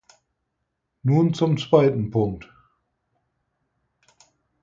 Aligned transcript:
Nun 1.03 1.35
zum 1.35 1.59
zweiten 1.59 2.09
Punkt. 2.09 2.49